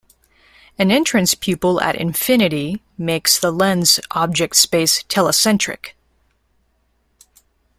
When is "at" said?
1.79-1.93